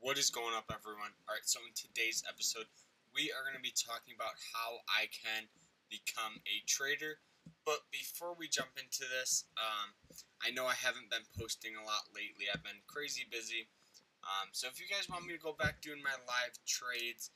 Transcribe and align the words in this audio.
What 0.00 0.16
is 0.16 0.32
going 0.32 0.56
up, 0.56 0.72
everyone? 0.72 1.12
Alright, 1.28 1.44
so 1.44 1.60
in 1.60 1.76
today's 1.76 2.24
episode, 2.24 2.64
we 3.12 3.28
are 3.36 3.44
going 3.44 3.52
to 3.52 3.60
be 3.60 3.76
talking 3.76 4.16
about 4.16 4.32
how 4.48 4.80
I 4.88 5.12
can 5.12 5.44
become 5.92 6.40
a 6.48 6.64
trader. 6.64 7.20
But 7.68 7.84
before 7.92 8.32
we 8.32 8.48
jump 8.48 8.80
into 8.80 9.04
this, 9.04 9.44
um, 9.60 9.92
I 10.40 10.56
know 10.56 10.64
I 10.64 10.72
haven't 10.72 11.12
been 11.12 11.28
posting 11.36 11.76
a 11.76 11.84
lot 11.84 12.08
lately. 12.16 12.48
I've 12.48 12.64
been 12.64 12.80
crazy 12.88 13.28
busy. 13.28 13.68
Um, 14.24 14.48
so 14.56 14.72
if 14.72 14.80
you 14.80 14.88
guys 14.88 15.04
want 15.04 15.28
me 15.28 15.36
to 15.36 15.42
go 15.44 15.52
back 15.52 15.84
doing 15.84 16.00
my 16.00 16.16
live 16.24 16.56
trades, 16.64 17.28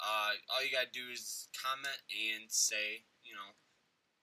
uh, 0.00 0.32
all 0.48 0.64
you 0.64 0.72
gotta 0.72 0.88
do 0.88 1.12
is 1.12 1.52
comment 1.52 2.00
and 2.08 2.48
say, 2.48 3.04
you 3.20 3.36
know, 3.36 3.52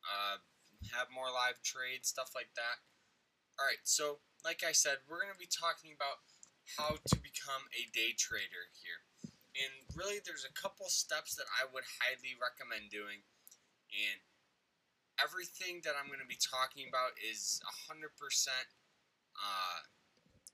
uh, 0.09 0.41
have 0.89 1.13
more 1.13 1.29
live 1.29 1.61
trades, 1.61 2.09
stuff 2.09 2.33
like 2.33 2.49
that. 2.57 2.81
Alright, 3.61 3.85
so 3.85 4.25
like 4.41 4.65
I 4.65 4.73
said, 4.73 5.05
we're 5.05 5.21
going 5.21 5.33
to 5.33 5.37
be 5.37 5.49
talking 5.49 5.93
about 5.93 6.25
how 6.77 6.97
to 6.97 7.15
become 7.21 7.69
a 7.77 7.85
day 7.93 8.17
trader 8.17 8.73
here. 8.81 9.05
And 9.55 9.71
really, 9.95 10.19
there's 10.19 10.43
a 10.43 10.51
couple 10.51 10.89
steps 10.91 11.37
that 11.39 11.47
I 11.55 11.63
would 11.71 11.87
highly 12.01 12.35
recommend 12.35 12.91
doing. 12.91 13.23
And 13.93 14.19
everything 15.21 15.79
that 15.87 15.95
I'm 15.95 16.11
going 16.11 16.23
to 16.23 16.27
be 16.27 16.39
talking 16.39 16.91
about 16.91 17.15
is 17.21 17.63
100%, 17.87 18.11
uh, 18.51 19.79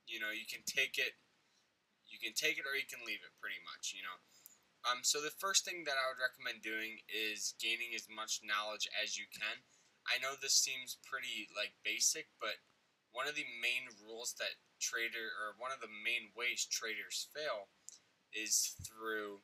you 0.05 0.21
know, 0.21 0.29
you 0.29 0.45
can 0.45 0.61
take 0.69 1.01
it, 1.01 1.17
you 2.05 2.21
can 2.21 2.37
take 2.37 2.61
it 2.61 2.67
or 2.69 2.77
you 2.77 2.85
can 2.85 3.01
leave 3.01 3.25
it 3.25 3.33
pretty 3.41 3.57
much, 3.65 3.97
you 3.97 4.05
know. 4.05 4.17
Um, 4.85 5.05
so 5.05 5.21
the 5.21 5.33
first 5.37 5.65
thing 5.65 5.85
that 5.85 5.97
I 5.97 6.09
would 6.09 6.21
recommend 6.21 6.65
doing 6.65 7.01
is 7.05 7.53
gaining 7.61 7.93
as 7.93 8.09
much 8.09 8.41
knowledge 8.41 8.89
as 8.97 9.17
you 9.17 9.29
can. 9.29 9.61
I 10.09 10.17
know 10.17 10.33
this 10.33 10.57
seems 10.57 10.97
pretty 11.05 11.49
like 11.53 11.77
basic, 11.85 12.33
but 12.41 12.57
one 13.11 13.27
of 13.27 13.35
the 13.35 13.47
main 13.59 13.91
rules 13.99 14.35
that 14.39 14.59
trader 14.79 15.31
or 15.43 15.55
one 15.59 15.71
of 15.71 15.83
the 15.83 15.91
main 15.91 16.31
ways 16.35 16.67
traders 16.67 17.27
fail 17.35 17.67
is 18.31 18.75
through 18.87 19.43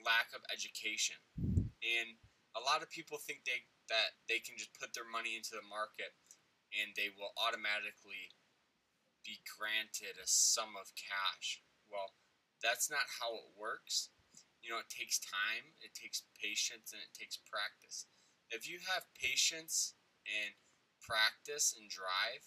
lack 0.00 0.32
of 0.32 0.40
education. 0.48 1.20
And 1.36 2.16
a 2.56 2.62
lot 2.64 2.82
of 2.82 2.90
people 2.90 3.20
think 3.20 3.44
they 3.44 3.64
that 3.92 4.16
they 4.30 4.38
can 4.38 4.54
just 4.54 4.72
put 4.78 4.94
their 4.94 5.06
money 5.06 5.34
into 5.34 5.52
the 5.52 5.66
market 5.66 6.14
and 6.70 6.94
they 6.94 7.10
will 7.10 7.34
automatically 7.34 8.30
be 9.26 9.42
granted 9.44 10.16
a 10.16 10.26
sum 10.26 10.78
of 10.78 10.94
cash. 10.94 11.60
Well, 11.90 12.14
that's 12.62 12.86
not 12.88 13.04
how 13.18 13.34
it 13.34 13.50
works. 13.58 14.14
You 14.62 14.70
know, 14.70 14.78
it 14.78 14.92
takes 14.92 15.18
time, 15.18 15.74
it 15.80 15.96
takes 15.96 16.22
patience, 16.36 16.92
and 16.92 17.00
it 17.00 17.12
takes 17.16 17.40
practice. 17.40 18.06
If 18.52 18.68
you 18.68 18.78
have 18.92 19.08
patience 19.16 19.96
and 20.28 20.54
practice 21.10 21.74
and 21.74 21.90
drive, 21.90 22.46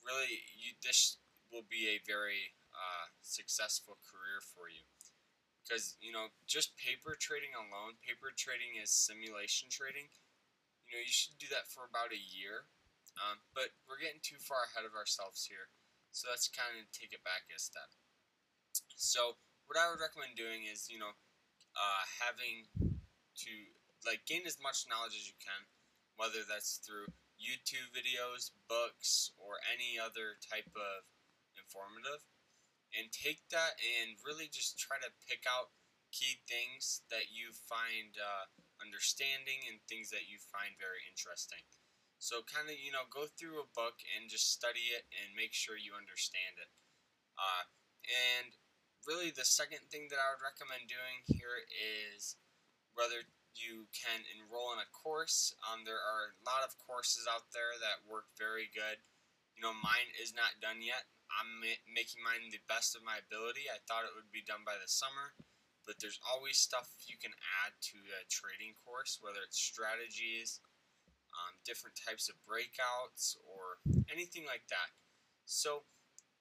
really, 0.00 0.48
you, 0.56 0.72
this 0.80 1.20
will 1.52 1.68
be 1.68 1.92
a 1.92 2.00
very 2.08 2.56
uh, 2.72 3.12
successful 3.20 4.00
career 4.00 4.40
for 4.40 4.72
you. 4.72 4.88
Because, 5.60 5.96
you 6.00 6.12
know, 6.12 6.32
just 6.48 6.76
paper 6.80 7.16
trading 7.16 7.52
alone, 7.52 8.00
paper 8.00 8.32
trading 8.32 8.80
is 8.80 8.88
simulation 8.88 9.68
trading. 9.68 10.08
You 10.88 10.96
know, 10.96 11.04
you 11.04 11.12
should 11.12 11.36
do 11.40 11.48
that 11.52 11.68
for 11.68 11.84
about 11.84 12.12
a 12.12 12.20
year. 12.20 12.68
Um, 13.16 13.40
but 13.56 13.72
we're 13.86 14.00
getting 14.00 14.20
too 14.20 14.40
far 14.40 14.68
ahead 14.68 14.84
of 14.84 14.96
ourselves 14.96 15.44
here. 15.44 15.72
So 16.12 16.28
let's 16.28 16.50
kind 16.52 16.76
of 16.76 16.88
take 16.92 17.16
it 17.16 17.24
back 17.24 17.48
a 17.48 17.56
step. 17.56 17.88
So, 18.98 19.38
what 19.66 19.80
I 19.80 19.88
would 19.88 20.02
recommend 20.02 20.36
doing 20.36 20.68
is, 20.68 20.92
you 20.92 21.00
know, 21.00 21.16
uh, 21.74 22.02
having 22.20 22.68
to, 22.76 23.52
like, 24.04 24.28
gain 24.28 24.44
as 24.44 24.60
much 24.60 24.84
knowledge 24.84 25.16
as 25.16 25.26
you 25.26 25.38
can, 25.40 25.64
whether 26.20 26.44
that's 26.44 26.82
through 26.84 27.08
YouTube 27.44 27.92
videos, 27.92 28.48
books, 28.66 29.30
or 29.36 29.60
any 29.68 30.00
other 30.00 30.40
type 30.40 30.72
of 30.72 31.04
informative. 31.60 32.24
And 32.96 33.10
take 33.10 33.42
that 33.50 33.76
and 34.00 34.16
really 34.22 34.46
just 34.48 34.78
try 34.78 34.96
to 35.02 35.10
pick 35.26 35.44
out 35.50 35.74
key 36.14 36.38
things 36.46 37.02
that 37.10 37.34
you 37.34 37.50
find 37.66 38.14
uh, 38.14 38.46
understanding 38.78 39.66
and 39.66 39.82
things 39.90 40.14
that 40.14 40.30
you 40.30 40.38
find 40.38 40.78
very 40.78 41.02
interesting. 41.10 41.60
So, 42.22 42.46
kind 42.46 42.70
of, 42.70 42.78
you 42.78 42.94
know, 42.94 43.04
go 43.10 43.26
through 43.26 43.58
a 43.60 43.74
book 43.74 43.98
and 44.14 44.30
just 44.30 44.54
study 44.54 44.94
it 44.94 45.04
and 45.10 45.34
make 45.34 45.52
sure 45.52 45.74
you 45.74 45.98
understand 45.98 46.56
it. 46.56 46.70
Uh, 47.34 47.66
and 48.06 48.54
really, 49.04 49.34
the 49.34 49.44
second 49.44 49.82
thing 49.90 50.06
that 50.08 50.22
I 50.22 50.32
would 50.32 50.46
recommend 50.46 50.86
doing 50.86 51.26
here 51.26 51.66
is 51.74 52.38
whether 52.94 53.26
you 53.54 53.86
can 53.94 54.26
enroll 54.34 54.74
in 54.74 54.82
a 54.82 54.90
course. 54.90 55.54
Um, 55.64 55.86
there 55.86 56.00
are 56.00 56.34
a 56.34 56.44
lot 56.44 56.66
of 56.66 56.74
courses 56.78 57.26
out 57.30 57.50
there 57.54 57.74
that 57.78 58.04
work 58.06 58.30
very 58.34 58.68
good. 58.70 58.98
You 59.54 59.62
know, 59.62 59.74
mine 59.74 60.10
is 60.18 60.34
not 60.34 60.58
done 60.58 60.82
yet. 60.82 61.06
I'm 61.30 61.62
making 61.88 62.22
mine 62.22 62.50
the 62.50 62.62
best 62.66 62.94
of 62.94 63.06
my 63.06 63.18
ability. 63.18 63.66
I 63.70 63.80
thought 63.86 64.06
it 64.06 64.14
would 64.14 64.30
be 64.30 64.44
done 64.44 64.62
by 64.66 64.76
the 64.78 64.90
summer, 64.90 65.34
but 65.86 65.98
there's 65.98 66.20
always 66.26 66.58
stuff 66.58 66.90
you 67.06 67.18
can 67.18 67.34
add 67.62 67.74
to 67.94 67.98
a 68.18 68.28
trading 68.28 68.76
course, 68.82 69.18
whether 69.22 69.42
it's 69.42 69.58
strategies, 69.58 70.60
um, 71.34 71.58
different 71.66 71.98
types 71.98 72.30
of 72.30 72.38
breakouts, 72.46 73.34
or 73.42 73.82
anything 74.10 74.46
like 74.46 74.66
that. 74.70 74.94
So, 75.46 75.86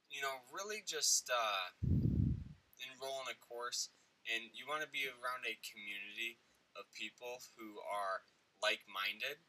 you 0.10 0.22
know, 0.22 0.46
really 0.54 0.86
just 0.86 1.30
uh, 1.30 1.74
enroll 1.82 3.24
in 3.26 3.34
a 3.34 3.38
course, 3.40 3.90
and 4.30 4.54
you 4.54 4.70
want 4.70 4.86
to 4.86 4.92
be 4.92 5.10
around 5.10 5.48
a 5.48 5.58
community 5.66 6.38
of 6.76 6.90
people 6.94 7.42
who 7.56 7.80
are 7.84 8.26
like 8.62 8.84
minded. 8.90 9.42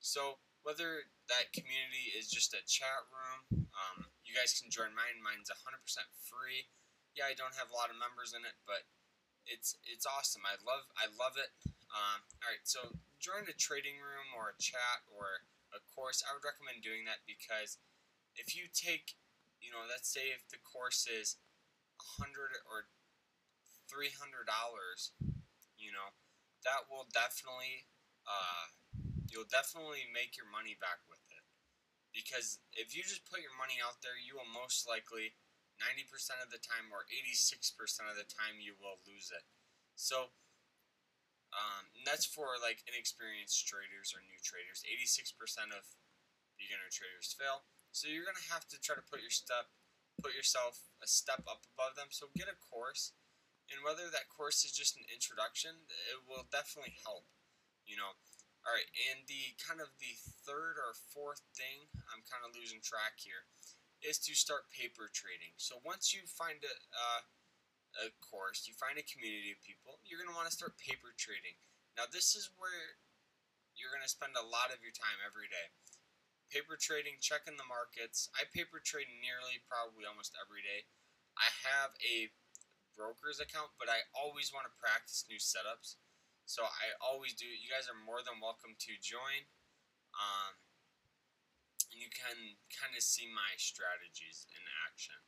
So, 0.00 0.40
whether 0.60 1.08
that 1.32 1.56
community 1.56 2.12
is 2.12 2.28
just 2.28 2.52
a 2.52 2.60
chat 2.68 3.08
room, 3.08 3.64
um, 3.72 4.12
you 4.24 4.36
guys 4.36 4.52
can 4.56 4.68
join 4.68 4.92
mine. 4.92 5.24
Mine's 5.24 5.48
100% 5.48 5.80
free. 6.20 6.68
Yeah, 7.16 7.32
I 7.32 7.34
don't 7.34 7.56
have 7.56 7.72
a 7.72 7.76
lot 7.76 7.88
of 7.88 7.96
members 7.96 8.36
in 8.36 8.44
it, 8.44 8.54
but 8.68 8.84
it's 9.48 9.74
it's 9.88 10.06
awesome. 10.06 10.44
I 10.46 10.56
love 10.62 10.86
I 10.94 11.10
love 11.16 11.34
it. 11.40 11.50
Um, 11.90 12.22
all 12.44 12.50
right, 12.54 12.62
so 12.62 12.94
join 13.18 13.50
a 13.50 13.56
trading 13.56 13.98
room 13.98 14.30
or 14.36 14.54
a 14.54 14.60
chat 14.62 15.02
or 15.10 15.42
a 15.74 15.80
course. 15.90 16.22
I 16.22 16.30
would 16.34 16.46
recommend 16.46 16.86
doing 16.86 17.02
that 17.10 17.26
because 17.26 17.82
if 18.38 18.54
you 18.54 18.70
take, 18.70 19.18
you 19.58 19.74
know, 19.74 19.82
let's 19.90 20.06
say 20.06 20.30
if 20.30 20.46
the 20.48 20.62
course 20.62 21.08
is 21.10 21.40
a 21.98 22.22
hundred 22.22 22.54
or 22.68 22.86
three 23.90 24.14
hundred 24.14 24.46
dollars, 24.46 25.10
you 25.74 25.90
know, 25.90 26.14
that 26.64 26.88
will 26.88 27.08
definitely 27.10 27.88
uh, 28.28 28.70
you'll 29.30 29.48
definitely 29.48 30.06
make 30.10 30.34
your 30.34 30.46
money 30.50 30.74
back 30.76 31.02
with 31.06 31.22
it. 31.30 31.44
Because 32.10 32.58
if 32.74 32.90
you 32.92 33.06
just 33.06 33.22
put 33.30 33.38
your 33.38 33.54
money 33.54 33.78
out 33.78 34.02
there, 34.02 34.18
you 34.18 34.34
will 34.34 34.50
most 34.50 34.84
likely 34.90 35.38
90% 35.78 36.42
of 36.42 36.50
the 36.50 36.60
time 36.60 36.90
or 36.90 37.06
86% 37.08 37.54
of 38.10 38.18
the 38.18 38.26
time 38.26 38.58
you 38.58 38.74
will 38.76 38.98
lose 39.06 39.30
it. 39.30 39.46
So 39.94 40.34
um, 41.54 41.86
that's 42.02 42.26
for 42.26 42.58
like 42.58 42.82
inexperienced 42.90 43.62
traders 43.64 44.10
or 44.10 44.20
new 44.26 44.38
traders. 44.42 44.82
86% 44.84 45.30
of 45.70 45.86
beginner 46.58 46.90
traders 46.90 47.30
fail. 47.30 47.64
So 47.94 48.10
you're 48.10 48.26
gonna 48.26 48.50
have 48.50 48.66
to 48.74 48.76
try 48.82 48.98
to 48.98 49.06
put 49.06 49.22
your 49.22 49.32
step, 49.32 49.70
put 50.18 50.34
yourself 50.34 50.90
a 50.98 51.06
step 51.06 51.46
up 51.46 51.62
above 51.74 51.94
them. 51.94 52.10
So 52.10 52.30
get 52.34 52.50
a 52.50 52.58
course 52.58 53.14
and 53.70 53.80
whether 53.86 54.10
that 54.10 54.28
course 54.30 54.66
is 54.66 54.74
just 54.74 54.98
an 54.98 55.06
introduction, 55.08 55.86
it 56.10 56.26
will 56.26 56.46
definitely 56.50 56.98
help. 57.06 57.26
You 57.86 57.98
know, 57.98 58.12
all 58.66 58.74
right. 58.74 58.90
And 59.10 59.24
the 59.26 59.56
kind 59.58 59.80
of 59.80 59.90
the 59.98 60.14
third 60.44 60.78
or 60.78 60.94
fourth 61.14 61.42
thing, 61.56 61.88
I'm 62.12 62.26
kind 62.26 62.44
of 62.44 62.54
losing 62.54 62.82
track 62.82 63.18
here, 63.22 63.48
is 64.02 64.20
to 64.26 64.34
start 64.34 64.70
paper 64.70 65.08
trading. 65.10 65.54
So 65.56 65.78
once 65.82 66.12
you 66.12 66.26
find 66.26 66.60
a 66.62 66.74
uh, 66.92 67.22
a 67.98 68.14
course, 68.22 68.70
you 68.70 68.74
find 68.78 68.94
a 68.98 69.06
community 69.06 69.50
of 69.50 69.58
people, 69.66 69.98
you're 70.06 70.22
going 70.22 70.30
to 70.30 70.38
want 70.38 70.46
to 70.46 70.54
start 70.54 70.78
paper 70.78 71.10
trading. 71.18 71.58
Now, 71.98 72.06
this 72.06 72.38
is 72.38 72.54
where 72.54 73.02
you're 73.74 73.90
going 73.90 74.06
to 74.06 74.10
spend 74.10 74.38
a 74.38 74.46
lot 74.46 74.70
of 74.70 74.78
your 74.78 74.94
time 74.94 75.18
every 75.26 75.50
day. 75.50 75.74
Paper 76.54 76.78
trading, 76.78 77.18
checking 77.22 77.58
the 77.58 77.66
markets. 77.66 78.30
I 78.34 78.46
paper 78.50 78.82
trade 78.82 79.10
nearly 79.22 79.62
probably 79.66 80.06
almost 80.06 80.34
every 80.38 80.62
day. 80.62 80.86
I 81.38 81.50
have 81.66 81.94
a 82.02 82.30
broker's 82.96 83.40
account, 83.40 83.74
but 83.78 83.90
I 83.90 84.06
always 84.12 84.50
want 84.50 84.66
to 84.66 84.74
practice 84.78 85.26
new 85.26 85.40
setups. 85.40 85.98
So 86.46 86.66
I 86.66 86.98
always 86.98 87.34
do. 87.38 87.46
You 87.46 87.70
guys 87.70 87.86
are 87.86 87.98
more 87.98 88.22
than 88.26 88.42
welcome 88.42 88.74
to 88.74 88.92
join. 88.98 89.46
Um, 90.14 90.58
and 91.90 91.98
you 91.98 92.10
can 92.10 92.58
kind 92.70 92.94
of 92.94 93.02
see 93.02 93.26
my 93.30 93.54
strategies 93.58 94.46
in 94.50 94.62
action. 94.86 95.18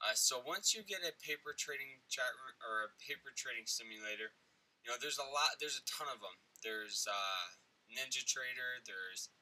Uh, 0.00 0.12
so 0.12 0.44
once 0.44 0.76
you 0.76 0.84
get 0.84 1.00
a 1.04 1.12
paper 1.24 1.56
trading 1.56 2.04
chat 2.12 2.28
room, 2.36 2.56
or 2.60 2.92
a 2.92 2.96
paper 3.00 3.32
trading 3.32 3.64
simulator, 3.64 4.36
you 4.84 4.92
know 4.92 5.00
there's 5.00 5.16
a 5.16 5.28
lot. 5.32 5.56
There's 5.56 5.80
a 5.80 5.84
ton 5.88 6.12
of 6.12 6.20
them. 6.20 6.36
There's 6.60 7.08
uh, 7.08 7.46
Ninja 7.88 8.20
Trader. 8.24 8.84
There's 8.84 9.32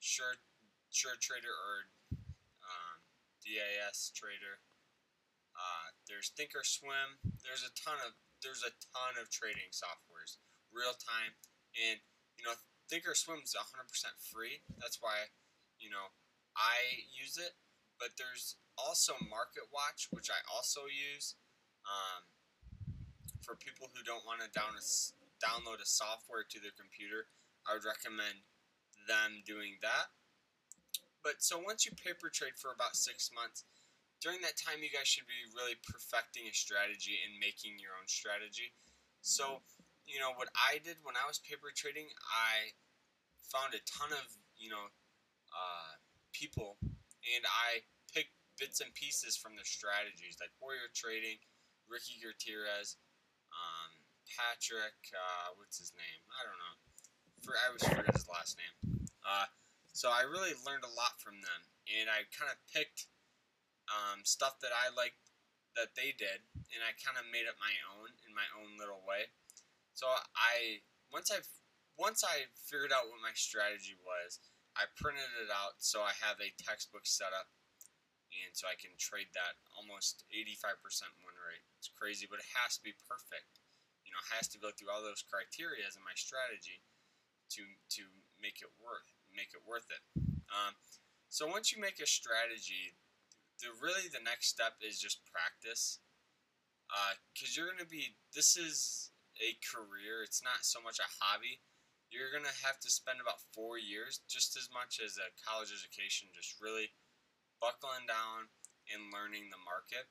Sure 0.00 0.40
Sure 0.88 1.16
Trader 1.20 1.52
or 1.52 1.92
um, 2.64 3.04
DAS 3.44 4.08
Trader. 4.16 4.64
Uh, 5.58 5.90
there's 6.06 6.30
Thinkorswim. 6.38 7.18
There's 7.42 7.66
a 7.66 7.74
ton 7.74 7.98
of 8.06 8.14
there's 8.38 8.62
a 8.62 8.70
ton 8.94 9.18
of 9.18 9.26
trading 9.34 9.74
softwares, 9.74 10.38
real 10.70 10.94
time, 10.94 11.34
and 11.74 11.98
you 12.38 12.46
know 12.46 12.54
Thinkorswim's 12.86 13.58
100% 13.58 13.66
free. 14.22 14.62
That's 14.78 15.02
why 15.02 15.34
you 15.82 15.90
know 15.90 16.14
I 16.54 17.02
use 17.10 17.36
it. 17.36 17.58
But 17.98 18.14
there's 18.14 18.54
also 18.78 19.18
Market 19.26 19.66
Watch, 19.74 20.06
which 20.14 20.30
I 20.30 20.38
also 20.54 20.86
use. 20.86 21.34
Um, 21.82 22.22
for 23.42 23.56
people 23.56 23.88
who 23.90 24.04
don't 24.04 24.22
want 24.28 24.44
to 24.44 24.48
down 24.52 24.76
a, 24.76 24.84
download 25.40 25.80
a 25.80 25.88
software 25.88 26.44
to 26.44 26.60
their 26.60 26.76
computer, 26.76 27.32
I 27.64 27.74
would 27.74 27.88
recommend 27.88 28.44
them 29.08 29.40
doing 29.48 29.80
that. 29.80 30.12
But 31.24 31.40
so 31.40 31.58
once 31.58 31.88
you 31.88 31.96
paper 31.96 32.28
trade 32.28 32.60
for 32.60 32.70
about 32.76 32.94
six 32.94 33.32
months, 33.32 33.64
during 34.18 34.42
that 34.42 34.58
time, 34.58 34.82
you 34.82 34.90
guys 34.90 35.06
should 35.06 35.26
be 35.30 35.46
really 35.54 35.78
perfecting 35.86 36.46
a 36.50 36.54
strategy 36.54 37.18
and 37.22 37.38
making 37.38 37.78
your 37.78 37.94
own 37.94 38.06
strategy. 38.10 38.74
So, 39.22 39.62
you 40.06 40.18
know, 40.18 40.34
what 40.34 40.50
I 40.54 40.82
did 40.82 40.98
when 41.06 41.14
I 41.14 41.24
was 41.26 41.38
paper 41.38 41.70
trading, 41.74 42.10
I 42.30 42.74
found 43.46 43.74
a 43.74 43.82
ton 43.86 44.10
of, 44.10 44.26
you 44.58 44.70
know, 44.70 44.90
uh, 45.54 45.92
people 46.34 46.76
and 46.82 47.42
I 47.46 47.82
picked 48.10 48.34
bits 48.58 48.80
and 48.82 48.90
pieces 48.94 49.36
from 49.36 49.54
their 49.54 49.66
strategies, 49.66 50.38
like 50.42 50.50
Warrior 50.58 50.90
Trading, 50.94 51.38
Ricky 51.86 52.18
Gutierrez, 52.18 52.98
um, 53.54 53.90
Patrick, 54.28 54.98
uh, 55.14 55.56
what's 55.56 55.80
his 55.80 55.92
name? 55.96 56.20
I 56.36 56.40
don't 56.44 56.60
know. 56.60 56.76
For 57.42 57.52
I 57.56 57.62
always 57.70 57.86
forget 57.86 58.12
his 58.12 58.28
last 58.28 58.58
name. 58.58 59.08
Uh, 59.24 59.48
so 59.94 60.12
I 60.12 60.26
really 60.28 60.52
learned 60.66 60.84
a 60.84 60.92
lot 60.94 61.16
from 61.18 61.40
them, 61.40 61.60
and 61.88 62.06
I 62.12 62.28
kind 62.30 62.52
of 62.52 62.58
picked 62.68 63.08
um, 63.88 64.24
stuff 64.24 64.60
that 64.60 64.72
I 64.72 64.92
liked 64.92 65.18
that 65.76 65.94
they 65.94 66.12
did, 66.16 66.42
and 66.74 66.80
I 66.82 66.96
kind 66.98 67.16
of 67.16 67.28
made 67.28 67.46
it 67.46 67.56
my 67.60 67.74
own 67.94 68.10
in 68.26 68.32
my 68.34 68.46
own 68.58 68.76
little 68.76 69.00
way. 69.06 69.30
So 69.94 70.08
I 70.36 70.84
once 71.12 71.32
I 71.32 71.40
once 71.98 72.22
I 72.22 72.50
figured 72.54 72.94
out 72.94 73.10
what 73.10 73.22
my 73.22 73.34
strategy 73.34 73.98
was, 73.98 74.38
I 74.78 74.86
printed 74.94 75.28
it 75.42 75.50
out 75.50 75.80
so 75.82 76.02
I 76.02 76.14
have 76.22 76.38
a 76.38 76.54
textbook 76.58 77.06
set 77.08 77.34
up, 77.34 77.50
and 78.30 78.54
so 78.54 78.70
I 78.70 78.78
can 78.78 78.94
trade 78.98 79.32
that 79.34 79.58
almost 79.74 80.22
85% 80.30 80.78
win 81.26 81.34
rate. 81.42 81.64
It's 81.80 81.90
crazy, 81.90 82.28
but 82.28 82.38
it 82.38 82.48
has 82.58 82.78
to 82.78 82.82
be 82.84 82.94
perfect. 83.06 83.58
You 84.06 84.14
know, 84.14 84.22
has 84.38 84.48
to 84.56 84.58
go 84.62 84.72
through 84.72 84.88
all 84.88 85.04
those 85.04 85.20
criteria 85.20 85.84
in 85.84 86.02
my 86.04 86.16
strategy 86.16 86.80
to 87.56 87.62
to 87.98 88.04
make 88.40 88.60
it 88.60 88.72
worth 88.80 89.08
make 89.38 89.54
it 89.54 89.62
worth 89.62 89.86
it. 89.86 90.02
Um, 90.50 90.74
so 91.28 91.46
once 91.46 91.70
you 91.70 91.80
make 91.80 92.00
a 92.00 92.08
strategy, 92.08 92.96
the 93.58 93.74
really 93.74 94.06
the 94.08 94.22
next 94.22 94.48
step 94.48 94.78
is 94.82 94.98
just 94.98 95.26
practice. 95.28 95.98
Because 97.34 97.52
uh, 97.52 97.54
you're 97.54 97.68
going 97.68 97.84
to 97.84 97.90
be 97.90 98.16
this 98.32 98.56
is 98.56 99.10
a 99.38 99.54
career 99.60 100.24
it's 100.24 100.42
not 100.42 100.64
so 100.64 100.80
much 100.80 100.98
a 100.98 101.10
hobby. 101.20 101.60
You're 102.08 102.32
going 102.32 102.48
to 102.48 102.64
have 102.64 102.80
to 102.80 102.88
spend 102.88 103.20
about 103.20 103.44
four 103.52 103.76
years 103.76 104.24
just 104.24 104.56
as 104.56 104.72
much 104.72 104.96
as 104.96 105.20
a 105.20 105.28
college 105.44 105.68
education 105.68 106.32
just 106.32 106.56
really 106.56 106.96
buckling 107.60 108.08
down 108.08 108.48
and 108.88 109.12
learning 109.12 109.52
the 109.52 109.60
market. 109.60 110.08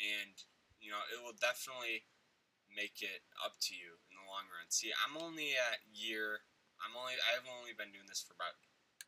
And 0.00 0.34
you 0.80 0.90
know 0.90 1.04
it 1.12 1.20
will 1.20 1.36
definitely 1.36 2.08
make 2.72 3.04
it 3.04 3.22
up 3.38 3.60
to 3.70 3.72
you 3.76 4.00
in 4.10 4.16
the 4.18 4.26
long 4.26 4.48
run. 4.50 4.66
See 4.68 4.90
i'm 4.92 5.14
only 5.14 5.54
at 5.54 5.84
year 5.88 6.44
i'm 6.82 6.96
only 6.98 7.14
i've 7.30 7.46
only 7.46 7.72
been 7.72 7.94
doing 7.94 8.08
this 8.10 8.24
for 8.24 8.34
about 8.34 8.58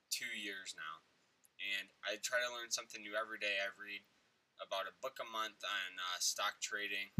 two 0.08 0.30
years 0.30 0.72
now 0.78 1.02
and 1.60 1.88
I 2.04 2.20
try 2.20 2.40
to 2.40 2.50
learn 2.52 2.70
something 2.70 3.00
new 3.00 3.16
every 3.16 3.40
day. 3.40 3.60
I 3.60 3.72
read 3.76 4.04
about 4.60 4.88
a 4.88 4.94
book 5.00 5.20
a 5.20 5.28
month 5.28 5.60
on 5.64 5.90
uh, 6.00 6.18
stock 6.20 6.60
trading. 6.60 7.12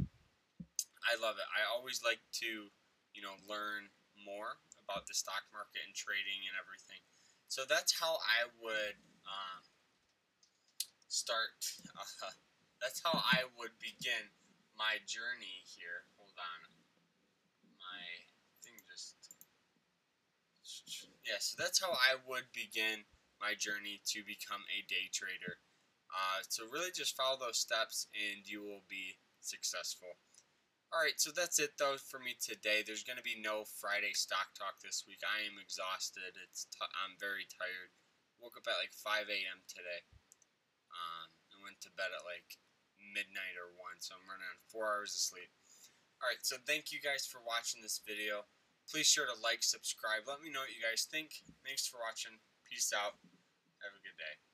I 1.04 1.14
love 1.20 1.38
it. 1.38 1.48
I 1.52 1.62
always 1.68 2.02
like 2.02 2.20
to, 2.42 2.72
you 3.14 3.22
know, 3.22 3.36
learn 3.46 3.92
more 4.18 4.58
about 4.82 5.06
the 5.06 5.14
stock 5.14 5.46
market 5.52 5.84
and 5.86 5.94
trading 5.94 6.42
and 6.48 6.56
everything. 6.58 7.00
So 7.48 7.62
that's 7.68 7.94
how 7.94 8.18
I 8.22 8.50
would 8.60 8.96
um, 9.26 9.62
start. 11.08 11.56
Uh, 11.96 12.28
that's 12.76 13.00
how 13.00 13.16
I 13.16 13.48
would 13.56 13.72
begin 13.80 14.28
my 14.76 15.00
journey 15.08 15.64
here. 15.64 16.04
Hold 16.20 16.36
on, 16.36 16.60
my 17.80 18.04
thing 18.60 18.76
just. 18.84 19.16
Yeah, 21.24 21.40
so 21.40 21.56
that's 21.58 21.80
how 21.80 21.92
I 21.96 22.20
would 22.28 22.52
begin 22.52 23.08
my 23.40 23.54
journey 23.54 24.00
to 24.12 24.24
become 24.24 24.64
a 24.72 24.84
day 24.86 25.08
trader. 25.12 25.60
Uh, 26.08 26.40
so 26.48 26.64
really 26.70 26.94
just 26.94 27.16
follow 27.16 27.36
those 27.36 27.58
steps 27.58 28.08
and 28.14 28.46
you 28.48 28.62
will 28.62 28.86
be 28.88 29.20
successful. 29.42 30.16
Alright, 30.94 31.18
so 31.18 31.34
that's 31.34 31.58
it 31.58 31.76
though 31.76 31.98
for 31.98 32.22
me 32.22 32.38
today. 32.38 32.80
There's 32.80 33.04
going 33.04 33.18
to 33.18 33.26
be 33.26 33.36
no 33.36 33.66
Friday 33.66 34.14
stock 34.14 34.54
talk 34.54 34.78
this 34.80 35.04
week. 35.04 35.20
I 35.26 35.44
am 35.44 35.58
exhausted. 35.58 36.38
It's 36.46 36.70
t- 36.70 36.94
I'm 37.02 37.18
very 37.18 37.44
tired. 37.44 37.92
Woke 38.38 38.56
up 38.56 38.70
at 38.70 38.80
like 38.80 38.94
5 38.94 39.26
a.m. 39.26 39.66
today. 39.66 40.06
Um, 40.88 41.28
and 41.52 41.60
went 41.60 41.82
to 41.84 41.92
bed 41.92 42.14
at 42.14 42.24
like 42.24 42.56
midnight 42.96 43.58
or 43.58 43.74
1, 43.74 44.00
so 44.00 44.16
I'm 44.16 44.30
running 44.30 44.46
on 44.46 44.70
4 44.72 44.88
hours 44.88 45.12
of 45.12 45.20
sleep. 45.20 45.50
Alright, 46.22 46.46
so 46.46 46.56
thank 46.62 46.94
you 46.94 47.02
guys 47.02 47.28
for 47.28 47.44
watching 47.44 47.82
this 47.84 48.00
video. 48.00 48.48
Please 48.86 49.10
sure 49.10 49.26
to 49.26 49.36
like, 49.36 49.66
subscribe. 49.66 50.24
Let 50.30 50.40
me 50.40 50.48
know 50.48 50.62
what 50.62 50.72
you 50.72 50.80
guys 50.80 51.04
think. 51.04 51.42
Thanks 51.66 51.84
for 51.84 51.98
watching. 51.98 52.38
Peace 52.70 52.92
out. 52.92 53.14
Have 53.82 53.94
a 53.94 54.02
good 54.02 54.18
day. 54.18 54.45